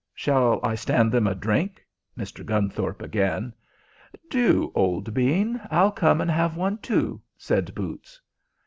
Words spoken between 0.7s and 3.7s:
stand them a drink?" Mr. Gunthorpe again.